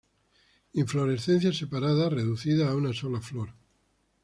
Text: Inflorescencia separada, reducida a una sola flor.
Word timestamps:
Inflorescencia 0.73 1.53
separada, 1.53 2.09
reducida 2.09 2.67
a 2.69 2.75
una 2.75 2.91
sola 2.91 3.21
flor. 3.21 3.49